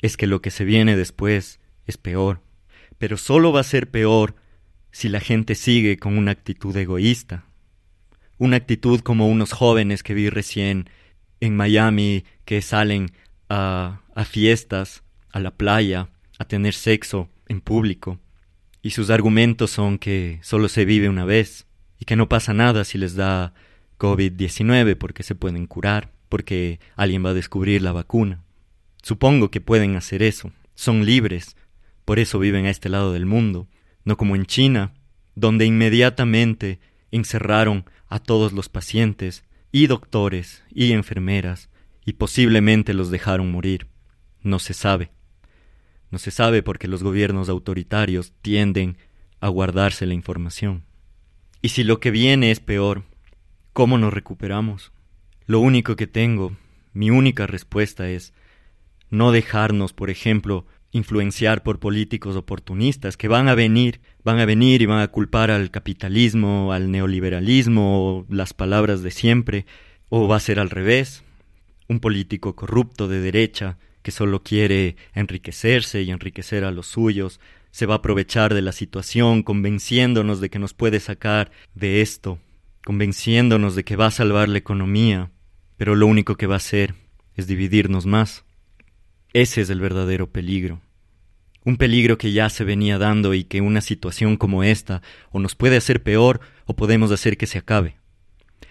es 0.00 0.16
que 0.16 0.28
lo 0.28 0.40
que 0.40 0.50
se 0.50 0.64
viene 0.64 0.96
después 0.96 1.60
es 1.86 1.96
peor. 1.96 2.40
Pero 2.98 3.16
solo 3.16 3.52
va 3.52 3.60
a 3.60 3.64
ser 3.64 3.90
peor 3.90 4.36
si 4.92 5.08
la 5.08 5.18
gente 5.18 5.56
sigue 5.56 5.98
con 5.98 6.16
una 6.16 6.30
actitud 6.30 6.76
egoísta. 6.76 7.44
Una 8.38 8.56
actitud 8.56 9.00
como 9.00 9.28
unos 9.28 9.52
jóvenes 9.52 10.04
que 10.04 10.14
vi 10.14 10.30
recién 10.30 10.88
en 11.40 11.56
Miami 11.56 12.24
que 12.44 12.62
salen 12.62 13.10
a, 13.48 14.00
fiestas, 14.26 15.02
a 15.30 15.40
la 15.40 15.50
playa, 15.50 16.08
a 16.38 16.44
tener 16.44 16.74
sexo 16.74 17.28
en 17.48 17.60
público. 17.60 18.20
Y 18.82 18.90
sus 18.90 19.10
argumentos 19.10 19.70
son 19.72 19.98
que 19.98 20.38
solo 20.42 20.68
se 20.68 20.84
vive 20.84 21.08
una 21.08 21.24
vez 21.24 21.66
y 21.98 22.04
que 22.04 22.16
no 22.16 22.28
pasa 22.28 22.54
nada 22.54 22.84
si 22.84 22.98
les 22.98 23.16
da 23.16 23.54
COVID-19 23.98 24.96
porque 24.96 25.22
se 25.22 25.34
pueden 25.34 25.66
curar, 25.66 26.12
porque 26.28 26.80
alguien 26.96 27.24
va 27.24 27.30
a 27.30 27.34
descubrir 27.34 27.82
la 27.82 27.92
vacuna. 27.92 28.42
Supongo 29.02 29.50
que 29.50 29.60
pueden 29.60 29.96
hacer 29.96 30.22
eso, 30.22 30.52
son 30.74 31.04
libres, 31.04 31.56
por 32.04 32.18
eso 32.18 32.38
viven 32.38 32.66
a 32.66 32.70
este 32.70 32.88
lado 32.88 33.12
del 33.12 33.26
mundo, 33.26 33.68
no 34.04 34.16
como 34.16 34.36
en 34.36 34.46
China, 34.46 34.94
donde 35.34 35.66
inmediatamente 35.66 36.80
encerraron 37.10 37.84
a 38.08 38.18
todos 38.18 38.52
los 38.52 38.68
pacientes, 38.68 39.44
y 39.72 39.88
doctores, 39.88 40.62
y 40.70 40.92
enfermeras, 40.92 41.68
y 42.04 42.12
posiblemente 42.12 42.94
los 42.94 43.10
dejaron 43.10 43.50
morir. 43.50 43.88
No 44.40 44.58
se 44.58 44.72
sabe. 44.72 45.10
No 46.10 46.18
se 46.18 46.30
sabe 46.30 46.62
porque 46.62 46.86
los 46.86 47.02
gobiernos 47.02 47.48
autoritarios 47.48 48.32
tienden 48.40 48.98
a 49.40 49.48
guardarse 49.48 50.06
la 50.06 50.14
información. 50.14 50.84
Y 51.60 51.70
si 51.70 51.82
lo 51.82 51.98
que 51.98 52.10
viene 52.10 52.50
es 52.50 52.60
peor, 52.60 53.04
¿Cómo 53.74 53.98
nos 53.98 54.14
recuperamos? 54.14 54.92
Lo 55.46 55.58
único 55.58 55.96
que 55.96 56.06
tengo, 56.06 56.52
mi 56.92 57.10
única 57.10 57.48
respuesta 57.48 58.08
es 58.08 58.32
no 59.10 59.32
dejarnos, 59.32 59.92
por 59.92 60.10
ejemplo, 60.10 60.64
influenciar 60.92 61.64
por 61.64 61.80
políticos 61.80 62.36
oportunistas 62.36 63.16
que 63.16 63.26
van 63.26 63.48
a 63.48 63.56
venir, 63.56 64.00
van 64.22 64.38
a 64.38 64.44
venir 64.44 64.80
y 64.80 64.86
van 64.86 65.00
a 65.00 65.08
culpar 65.08 65.50
al 65.50 65.72
capitalismo, 65.72 66.72
al 66.72 66.92
neoliberalismo, 66.92 68.24
las 68.28 68.54
palabras 68.54 69.02
de 69.02 69.10
siempre, 69.10 69.66
o 70.08 70.28
va 70.28 70.36
a 70.36 70.40
ser 70.40 70.60
al 70.60 70.70
revés, 70.70 71.24
un 71.88 71.98
político 71.98 72.54
corrupto 72.54 73.08
de 73.08 73.18
derecha 73.18 73.76
que 74.02 74.12
solo 74.12 74.44
quiere 74.44 74.94
enriquecerse 75.14 76.00
y 76.02 76.12
enriquecer 76.12 76.62
a 76.62 76.70
los 76.70 76.86
suyos, 76.86 77.40
se 77.72 77.86
va 77.86 77.94
a 77.94 77.98
aprovechar 77.98 78.54
de 78.54 78.62
la 78.62 78.70
situación 78.70 79.42
convenciéndonos 79.42 80.40
de 80.40 80.48
que 80.48 80.60
nos 80.60 80.74
puede 80.74 81.00
sacar 81.00 81.50
de 81.74 82.02
esto 82.02 82.38
convenciéndonos 82.84 83.74
de 83.74 83.84
que 83.84 83.96
va 83.96 84.06
a 84.06 84.10
salvar 84.10 84.48
la 84.48 84.58
economía, 84.58 85.30
pero 85.76 85.94
lo 85.96 86.06
único 86.06 86.36
que 86.36 86.46
va 86.46 86.54
a 86.54 86.58
hacer 86.58 86.94
es 87.34 87.46
dividirnos 87.46 88.06
más. 88.06 88.44
Ese 89.32 89.62
es 89.62 89.70
el 89.70 89.80
verdadero 89.80 90.30
peligro. 90.30 90.80
Un 91.64 91.78
peligro 91.78 92.18
que 92.18 92.32
ya 92.32 92.50
se 92.50 92.62
venía 92.62 92.98
dando 92.98 93.32
y 93.32 93.44
que 93.44 93.62
una 93.62 93.80
situación 93.80 94.36
como 94.36 94.62
esta 94.62 95.00
o 95.30 95.40
nos 95.40 95.54
puede 95.54 95.78
hacer 95.78 96.02
peor 96.02 96.40
o 96.66 96.76
podemos 96.76 97.10
hacer 97.10 97.38
que 97.38 97.46
se 97.46 97.58
acabe. 97.58 97.96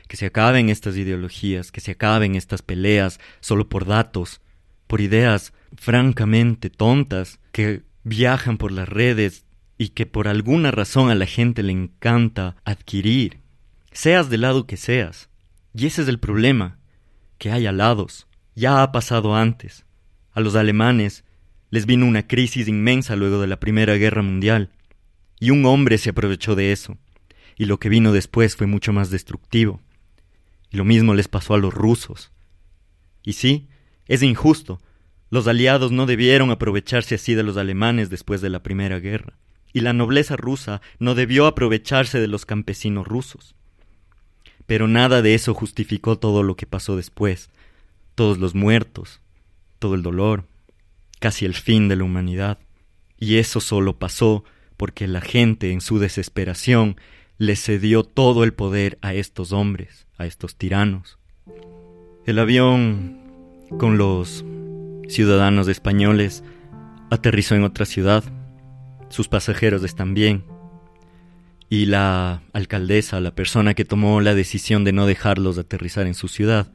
Que 0.07 0.15
se 0.15 0.27
acaben 0.27 0.69
estas 0.69 0.95
ideologías, 0.95 1.71
que 1.71 1.81
se 1.81 1.91
acaben 1.91 2.35
estas 2.35 2.61
peleas 2.61 3.19
solo 3.39 3.67
por 3.67 3.85
datos, 3.85 4.41
por 4.85 5.01
ideas 5.01 5.53
francamente 5.75 6.69
tontas 6.69 7.39
que 7.51 7.81
viajan 8.03 8.59
por 8.59 8.71
las 8.71 8.87
redes 8.87 9.47
y 9.79 9.89
que 9.89 10.05
por 10.05 10.27
alguna 10.27 10.69
razón 10.69 11.09
a 11.09 11.15
la 11.15 11.25
gente 11.25 11.63
le 11.63 11.71
encanta 11.71 12.57
adquirir 12.63 13.42
seas 13.93 14.29
del 14.29 14.41
lado 14.41 14.67
que 14.67 14.77
seas. 14.77 15.29
Y 15.73 15.87
ese 15.87 16.03
es 16.03 16.07
el 16.07 16.19
problema, 16.19 16.77
que 17.37 17.51
hay 17.51 17.65
alados. 17.65 18.27
Ya 18.55 18.83
ha 18.83 18.91
pasado 18.91 19.35
antes. 19.35 19.85
A 20.31 20.41
los 20.41 20.55
alemanes 20.55 21.23
les 21.69 21.85
vino 21.85 22.05
una 22.05 22.27
crisis 22.27 22.67
inmensa 22.67 23.15
luego 23.15 23.41
de 23.41 23.47
la 23.47 23.59
Primera 23.59 23.95
Guerra 23.95 24.21
Mundial, 24.21 24.69
y 25.39 25.49
un 25.49 25.65
hombre 25.65 25.97
se 25.97 26.11
aprovechó 26.11 26.53
de 26.53 26.71
eso, 26.71 26.97
y 27.57 27.65
lo 27.65 27.79
que 27.79 27.89
vino 27.89 28.11
después 28.11 28.55
fue 28.55 28.67
mucho 28.67 28.93
más 28.93 29.09
destructivo. 29.09 29.81
Y 30.69 30.77
lo 30.77 30.85
mismo 30.85 31.15
les 31.15 31.27
pasó 31.27 31.55
a 31.55 31.57
los 31.57 31.73
rusos, 31.73 32.31
Y 33.23 33.33
sí, 33.33 33.69
es 34.07 34.21
injusto. 34.21 34.81
Los 35.31 35.47
aliados 35.47 35.91
no 35.91 36.05
debieron 36.05 36.51
aprovecharse 36.51 37.15
así 37.15 37.33
de 37.33 37.41
los 37.41 37.57
alemanes 37.57 38.11
después 38.11 38.41
de 38.41 38.51
la 38.51 38.61
Primera 38.61 38.99
Guerra, 38.99 39.39
y 39.73 39.79
la 39.79 39.93
nobleza 39.93 40.35
rusa 40.35 40.79
no 40.99 41.15
debió 41.15 41.47
aprovecharse 41.47 42.19
de 42.19 42.27
los 42.27 42.45
campesinos 42.45 43.07
rusos. 43.07 43.55
Pero 44.65 44.87
nada 44.87 45.21
de 45.21 45.33
eso 45.33 45.53
justificó 45.53 46.17
todo 46.17 46.43
lo 46.43 46.55
que 46.55 46.65
pasó 46.65 46.95
después, 46.95 47.49
todos 48.15 48.37
los 48.37 48.55
muertos, 48.55 49.21
todo 49.79 49.95
el 49.95 50.03
dolor, 50.03 50.45
casi 51.19 51.45
el 51.45 51.53
fin 51.53 51.87
de 51.87 51.95
la 51.95 52.03
humanidad. 52.03 52.59
Y 53.17 53.37
eso 53.37 53.59
solo 53.59 53.97
pasó 53.97 54.43
porque 54.77 55.07
la 55.07 55.21
gente, 55.21 55.71
en 55.71 55.81
su 55.81 55.99
desesperación, 55.99 56.97
le 57.37 57.55
cedió 57.55 58.03
todo 58.03 58.43
el 58.43 58.53
poder 58.53 58.97
a 59.01 59.13
estos 59.13 59.51
hombres, 59.51 60.07
a 60.17 60.25
estos 60.25 60.55
tiranos. 60.55 61.17
El 62.25 62.39
avión 62.39 63.19
con 63.77 63.97
los 63.97 64.45
ciudadanos 65.07 65.67
españoles 65.67 66.43
aterrizó 67.09 67.55
en 67.55 67.63
otra 67.63 67.85
ciudad. 67.85 68.23
Sus 69.09 69.27
pasajeros 69.27 69.83
están 69.83 70.13
bien. 70.13 70.43
Y 71.73 71.87
la 71.87 72.43
alcaldesa, 72.53 73.19
la 73.19 73.33
persona 73.33 73.73
que 73.73 73.83
tomó 73.83 74.21
la 74.21 74.35
decisión 74.35 74.83
de 74.83 74.93
no 74.93 75.07
dejarlos 75.07 75.57
aterrizar 75.57 76.05
en 76.05 76.13
su 76.13 76.27
ciudad, 76.27 76.71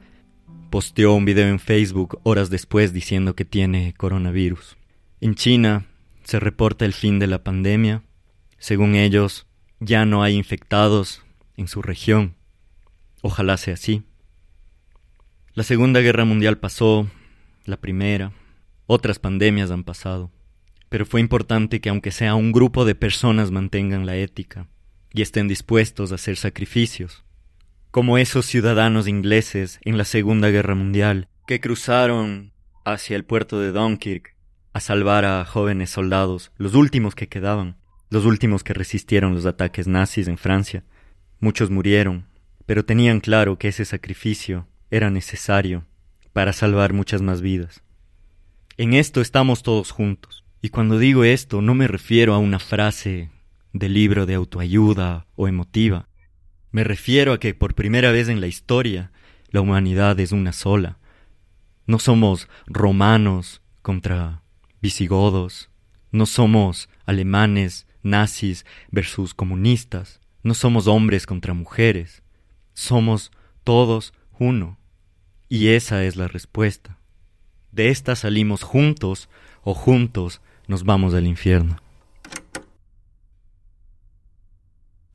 posteó 0.69 1.13
un 1.13 1.23
video 1.23 1.47
en 1.47 1.59
Facebook 1.59 2.19
horas 2.23 2.49
después 2.49 2.91
diciendo 2.91 3.33
que 3.33 3.45
tiene 3.45 3.93
coronavirus. 3.93 4.75
En 5.21 5.35
China 5.35 5.85
se 6.25 6.41
reporta 6.41 6.83
el 6.83 6.91
fin 6.91 7.17
de 7.17 7.27
la 7.27 7.45
pandemia. 7.45 8.03
Según 8.57 8.95
ellos, 8.95 9.47
ya 9.79 10.05
no 10.05 10.21
hay 10.21 10.35
infectados 10.35 11.23
en 11.55 11.69
su 11.69 11.81
región. 11.81 12.35
Ojalá 13.21 13.55
sea 13.55 13.75
así. 13.75 14.03
La 15.53 15.63
Segunda 15.63 16.01
Guerra 16.01 16.25
Mundial 16.25 16.57
pasó, 16.57 17.07
la 17.63 17.77
Primera, 17.77 18.33
otras 18.85 19.17
pandemias 19.17 19.71
han 19.71 19.85
pasado, 19.85 20.29
pero 20.89 21.05
fue 21.05 21.21
importante 21.21 21.79
que 21.79 21.87
aunque 21.87 22.11
sea 22.11 22.35
un 22.35 22.51
grupo 22.51 22.83
de 22.83 22.95
personas 22.95 23.49
mantengan 23.49 24.05
la 24.05 24.17
ética 24.17 24.67
y 25.13 25.21
estén 25.21 25.47
dispuestos 25.47 26.11
a 26.11 26.15
hacer 26.15 26.37
sacrificios, 26.37 27.23
como 27.91 28.17
esos 28.17 28.45
ciudadanos 28.45 29.07
ingleses 29.07 29.79
en 29.83 29.97
la 29.97 30.05
Segunda 30.05 30.49
Guerra 30.49 30.75
Mundial 30.75 31.27
que 31.47 31.59
cruzaron 31.59 32.53
hacia 32.85 33.15
el 33.15 33.25
puerto 33.25 33.59
de 33.59 33.71
Dunkirk 33.71 34.35
a 34.73 34.79
salvar 34.79 35.25
a 35.25 35.45
jóvenes 35.45 35.89
soldados, 35.89 36.51
los 36.57 36.75
últimos 36.75 37.15
que 37.15 37.27
quedaban, 37.27 37.77
los 38.09 38.25
últimos 38.25 38.63
que 38.63 38.73
resistieron 38.73 39.33
los 39.33 39.47
ataques 39.47 39.87
nazis 39.87 40.27
en 40.27 40.37
Francia. 40.37 40.83
Muchos 41.39 41.71
murieron, 41.71 42.27
pero 42.67 42.85
tenían 42.85 43.19
claro 43.19 43.57
que 43.57 43.69
ese 43.69 43.85
sacrificio 43.85 44.67
era 44.91 45.09
necesario 45.09 45.85
para 46.33 46.53
salvar 46.53 46.93
muchas 46.93 47.21
más 47.21 47.41
vidas. 47.41 47.83
En 48.77 48.93
esto 48.93 49.19
estamos 49.21 49.63
todos 49.63 49.91
juntos. 49.91 50.45
Y 50.61 50.69
cuando 50.69 50.99
digo 50.99 51.23
esto 51.23 51.61
no 51.61 51.73
me 51.73 51.87
refiero 51.87 52.33
a 52.33 52.37
una 52.37 52.59
frase 52.59 53.29
de 53.73 53.89
libro 53.89 54.25
de 54.25 54.35
autoayuda 54.35 55.27
o 55.35 55.47
emotiva. 55.47 56.07
Me 56.71 56.83
refiero 56.83 57.33
a 57.33 57.39
que 57.39 57.53
por 57.53 57.75
primera 57.75 58.11
vez 58.11 58.29
en 58.29 58.41
la 58.41 58.47
historia 58.47 59.11
la 59.49 59.61
humanidad 59.61 60.19
es 60.19 60.31
una 60.31 60.53
sola. 60.53 60.97
No 61.85 61.99
somos 61.99 62.47
romanos 62.67 63.61
contra 63.81 64.43
visigodos, 64.81 65.69
no 66.11 66.25
somos 66.25 66.89
alemanes, 67.05 67.87
nazis 68.03 68.65
versus 68.91 69.33
comunistas, 69.33 70.21
no 70.43 70.53
somos 70.53 70.87
hombres 70.87 71.25
contra 71.25 71.53
mujeres, 71.53 72.23
somos 72.73 73.31
todos 73.63 74.13
uno. 74.37 74.77
Y 75.49 75.69
esa 75.69 76.03
es 76.03 76.15
la 76.15 76.27
respuesta. 76.27 76.97
De 77.71 77.89
esta 77.89 78.15
salimos 78.15 78.63
juntos 78.63 79.29
o 79.63 79.73
juntos 79.73 80.41
nos 80.67 80.83
vamos 80.83 81.13
al 81.13 81.27
infierno. 81.27 81.77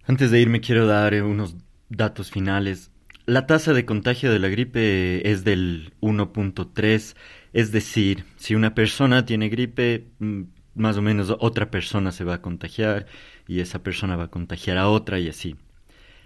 Antes 0.06 0.30
de 0.30 0.38
irme 0.38 0.60
quiero 0.60 0.86
dar 0.86 1.14
unos 1.22 1.56
datos 1.88 2.30
finales. 2.30 2.90
La 3.24 3.46
tasa 3.46 3.72
de 3.72 3.86
contagio 3.86 4.30
de 4.30 4.38
la 4.38 4.48
gripe 4.48 5.30
es 5.30 5.44
del 5.44 5.94
1.3, 6.02 7.16
es 7.54 7.72
decir, 7.72 8.26
si 8.36 8.54
una 8.54 8.74
persona 8.74 9.24
tiene 9.24 9.48
gripe, 9.48 10.08
mm, 10.18 10.42
más 10.74 10.98
o 10.98 11.02
menos 11.02 11.34
otra 11.40 11.70
persona 11.70 12.12
se 12.12 12.24
va 12.24 12.34
a 12.34 12.42
contagiar 12.42 13.06
y 13.48 13.60
esa 13.60 13.82
persona 13.82 14.16
va 14.16 14.24
a 14.24 14.30
contagiar 14.30 14.76
a 14.76 14.90
otra 14.90 15.18
y 15.20 15.28
así. 15.28 15.56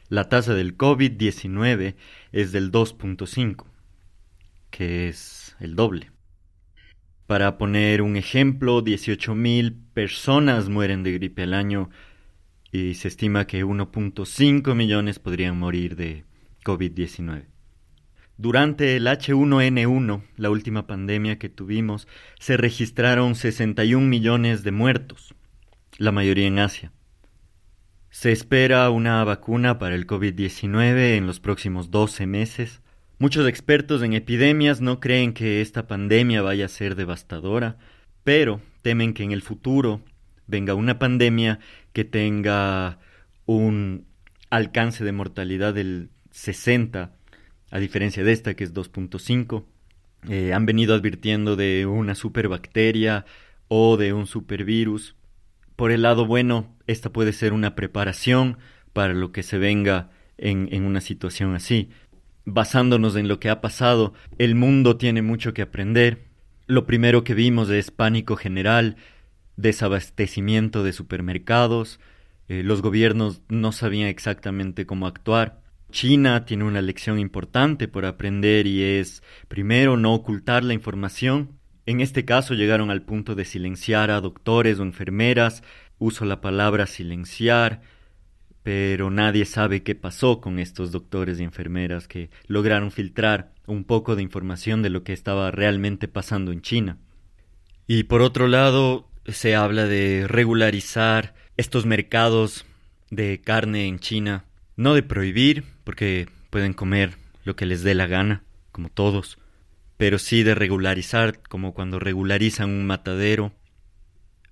La 0.09 0.29
tasa 0.29 0.55
del 0.55 0.77
COVID-19 0.77 1.95
es 2.33 2.51
del 2.51 2.73
2.5, 2.73 3.65
que 4.71 5.09
es 5.09 5.55
el 5.61 5.77
doble. 5.77 6.11
Para 7.29 7.59
poner 7.59 8.03
un 8.03 8.17
ejemplo, 8.17 8.83
18.000 8.83 9.77
personas 9.93 10.69
mueren 10.69 11.03
de 11.05 11.13
gripe 11.13 11.43
al 11.43 11.55
año 11.55 11.91
y 12.73 12.95
se 12.95 13.09
estima 13.09 13.47
que 13.47 13.65
1.5 13.65 14.75
millones 14.75 15.19
podrían 15.19 15.59
morir 15.59 15.97
de 15.97 16.25
COVID-19. 16.65 17.47
Durante 18.37 18.95
el 18.97 19.07
H1N1, 19.07 20.23
la 20.37 20.51
última 20.51 20.87
pandemia 20.87 21.39
que 21.39 21.49
tuvimos, 21.49 22.07
se 22.39 22.57
registraron 22.57 23.35
61 23.35 24.07
millones 24.07 24.63
de 24.63 24.71
muertos, 24.71 25.35
la 25.97 26.13
mayoría 26.13 26.47
en 26.47 26.61
Asia. 26.61 26.93
Se 28.11 28.31
espera 28.31 28.89
una 28.91 29.25
vacuna 29.25 29.79
para 29.79 29.97
el 29.97 30.07
COVID-19 30.07 31.17
en 31.17 31.27
los 31.27 31.41
próximos 31.41 31.91
12 31.91 32.27
meses. 32.27 32.81
Muchos 33.19 33.49
expertos 33.49 34.03
en 34.03 34.13
epidemias 34.13 34.81
no 34.81 35.01
creen 35.01 35.33
que 35.33 35.61
esta 35.61 35.89
pandemia 35.89 36.41
vaya 36.41 36.67
a 36.67 36.69
ser 36.69 36.95
devastadora, 36.95 37.77
pero 38.23 38.61
temen 38.83 39.15
que 39.15 39.25
en 39.25 39.33
el 39.33 39.43
futuro 39.43 40.01
venga 40.47 40.75
una 40.75 40.99
pandemia 40.99 41.59
que 41.93 42.05
tenga 42.05 42.99
un 43.47 44.07
alcance 44.51 45.05
de 45.05 45.13
mortalidad 45.13 45.75
del 45.75 46.11
60 46.31 47.13
a 47.71 47.79
diferencia 47.79 48.25
de 48.25 48.33
esta 48.33 48.55
que 48.55 48.65
es 48.65 48.75
2.5. 48.75 49.65
Eh, 50.29 50.53
han 50.53 50.67
venido 50.67 50.95
advirtiendo 50.95 51.57
de 51.57 51.87
una 51.87 52.15
superbacteria 52.15 53.25
o 53.69 53.97
de 53.97 54.13
un 54.13 54.27
supervirus. 54.27 55.17
Por 55.77 55.93
el 55.93 56.03
lado 56.03 56.27
bueno, 56.27 56.77
esta 56.87 57.13
puede 57.13 57.33
ser 57.33 57.53
una 57.53 57.75
preparación 57.75 58.59
para 58.93 59.15
lo 59.15 59.33
que 59.33 59.43
se 59.43 59.59
venga 59.59 60.11
en, 60.39 60.69
en 60.73 60.85
una 60.85 61.01
situación 61.01 61.55
así. 61.55 61.91
Basándonos 62.45 63.15
en 63.17 63.29
lo 63.29 63.39
que 63.39 63.51
ha 63.51 63.61
pasado, 63.61 64.15
el 64.39 64.55
mundo 64.55 64.97
tiene 64.97 65.23
mucho 65.23 65.53
que 65.53 65.63
aprender. 65.63 66.25
Lo 66.67 66.87
primero 66.87 67.23
que 67.23 67.35
vimos 67.35 67.71
es 67.71 67.91
pánico 67.91 68.37
general, 68.37 68.97
desabastecimiento 69.59 70.85
de 70.85 70.93
supermercados, 70.93 72.01
eh, 72.49 72.63
los 72.63 72.81
gobiernos 72.81 73.43
no 73.49 73.73
sabían 73.73 74.09
exactamente 74.09 74.87
cómo 74.87 75.07
actuar. 75.07 75.61
China 75.91 76.45
tiene 76.45 76.65
una 76.65 76.81
lección 76.81 77.19
importante 77.19 77.89
por 77.89 78.07
aprender 78.07 78.67
y 78.67 78.83
es, 78.83 79.23
primero, 79.49 79.97
no 79.97 80.15
ocultar 80.15 80.65
la 80.65 80.75
información. 80.75 81.59
En 81.87 82.01
este 82.01 82.25
caso 82.25 82.55
llegaron 82.55 82.91
al 82.91 83.03
punto 83.03 83.35
de 83.35 83.45
silenciar 83.45 84.11
a 84.11 84.21
doctores 84.21 84.79
o 84.79 84.83
enfermeras. 84.83 85.63
Uso 85.99 86.25
la 86.25 86.41
palabra 86.41 86.87
silenciar, 86.87 87.81
pero 88.63 89.11
nadie 89.11 89.45
sabe 89.45 89.83
qué 89.83 89.95
pasó 89.95 90.41
con 90.41 90.59
estos 90.59 90.93
doctores 90.93 91.41
y 91.41 91.45
enfermeras 91.45 92.07
que 92.07 92.31
lograron 92.47 92.93
filtrar 92.93 93.53
un 93.67 93.85
poco 93.85 94.15
de 94.15 94.23
información 94.23 94.83
de 94.83 94.91
lo 94.91 95.03
que 95.03 95.13
estaba 95.13 95.51
realmente 95.51 96.07
pasando 96.07 96.53
en 96.53 96.61
China. 96.61 96.99
Y 97.87 98.05
por 98.05 98.21
otro 98.21 98.47
lado, 98.47 99.08
se 99.29 99.55
habla 99.55 99.87
de 99.87 100.27
regularizar 100.27 101.35
estos 101.57 101.87
mercados 101.87 102.67
de 103.11 103.41
carne 103.41 103.87
en 103.87 103.99
China 103.99 104.45
no 104.79 104.95
de 104.95 105.03
prohibir, 105.03 105.65
porque 105.83 106.29
pueden 106.51 106.73
comer 106.73 107.17
lo 107.43 107.57
que 107.57 107.67
les 107.67 107.83
dé 107.83 107.97
la 107.97 108.07
gana, 108.07 108.45
como 108.71 108.91
todos, 108.91 109.37
pero 109.97 110.21
sí 110.21 110.45
de 110.45 110.55
regularizar, 110.55 111.43
como 111.43 111.75
cuando 111.75 111.99
regularizan 111.99 112.71
un 112.71 112.87
matadero, 112.87 113.53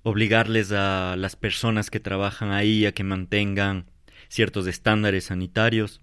obligarles 0.02 0.72
a 0.72 1.14
las 1.16 1.36
personas 1.36 1.90
que 1.90 2.00
trabajan 2.00 2.50
ahí 2.50 2.86
a 2.86 2.92
que 2.92 3.04
mantengan 3.04 3.86
ciertos 4.28 4.66
estándares 4.66 5.26
sanitarios, 5.26 6.00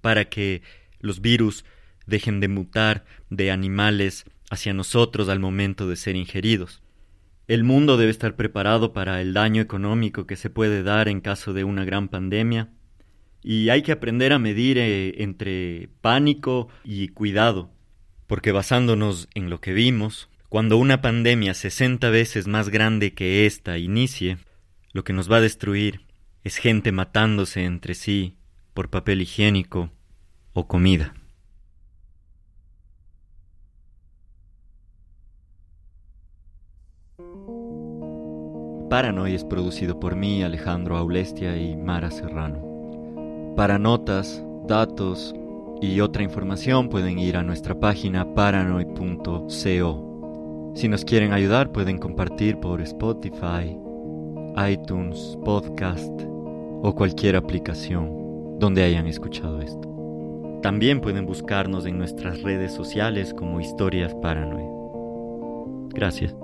para 0.00 0.26
que 0.26 0.62
los 1.00 1.20
virus 1.20 1.64
dejen 2.06 2.38
de 2.38 2.46
mutar 2.46 3.04
de 3.30 3.50
animales 3.50 4.26
hacia 4.48 4.72
nosotros 4.74 5.28
al 5.28 5.40
momento 5.40 5.88
de 5.88 5.96
ser 5.96 6.14
ingeridos. 6.14 6.83
El 7.46 7.62
mundo 7.62 7.98
debe 7.98 8.10
estar 8.10 8.36
preparado 8.36 8.94
para 8.94 9.20
el 9.20 9.34
daño 9.34 9.60
económico 9.60 10.26
que 10.26 10.36
se 10.36 10.48
puede 10.48 10.82
dar 10.82 11.08
en 11.08 11.20
caso 11.20 11.52
de 11.52 11.64
una 11.64 11.84
gran 11.84 12.08
pandemia, 12.08 12.70
y 13.42 13.68
hay 13.68 13.82
que 13.82 13.92
aprender 13.92 14.32
a 14.32 14.38
medir 14.38 14.78
eh, 14.78 15.22
entre 15.22 15.90
pánico 16.00 16.68
y 16.82 17.08
cuidado, 17.08 17.70
porque 18.26 18.52
basándonos 18.52 19.28
en 19.34 19.50
lo 19.50 19.60
que 19.60 19.74
vimos, 19.74 20.30
cuando 20.48 20.78
una 20.78 21.02
pandemia 21.02 21.52
60 21.52 22.08
veces 22.08 22.46
más 22.46 22.70
grande 22.70 23.12
que 23.12 23.44
esta 23.44 23.76
inicie, 23.76 24.38
lo 24.92 25.04
que 25.04 25.12
nos 25.12 25.30
va 25.30 25.36
a 25.36 25.42
destruir 25.42 26.00
es 26.44 26.56
gente 26.56 26.92
matándose 26.92 27.64
entre 27.64 27.94
sí 27.94 28.36
por 28.72 28.88
papel 28.88 29.20
higiénico 29.20 29.90
o 30.54 30.66
comida. 30.66 31.14
Paranoid 38.88 39.34
es 39.34 39.44
producido 39.44 39.98
por 39.98 40.16
mí, 40.16 40.42
Alejandro 40.42 40.96
Aulestia 40.96 41.56
y 41.56 41.76
Mara 41.76 42.10
Serrano. 42.10 43.54
Para 43.56 43.78
notas, 43.78 44.42
datos 44.66 45.34
y 45.80 46.00
otra 46.00 46.22
información 46.22 46.88
pueden 46.88 47.18
ir 47.18 47.36
a 47.36 47.42
nuestra 47.42 47.78
página 47.78 48.34
paranoid.co. 48.34 49.42
Si 50.74 50.88
nos 50.88 51.04
quieren 51.04 51.32
ayudar 51.32 51.70
pueden 51.72 51.98
compartir 51.98 52.58
por 52.58 52.80
Spotify, 52.80 53.78
iTunes, 54.68 55.38
Podcast 55.44 56.12
o 56.82 56.94
cualquier 56.94 57.36
aplicación 57.36 58.58
donde 58.58 58.82
hayan 58.82 59.06
escuchado 59.06 59.60
esto. 59.60 59.88
También 60.62 61.00
pueden 61.00 61.26
buscarnos 61.26 61.86
en 61.86 61.98
nuestras 61.98 62.42
redes 62.42 62.72
sociales 62.72 63.34
como 63.34 63.60
Historias 63.60 64.14
Paranoid. 64.14 65.92
Gracias. 65.94 66.43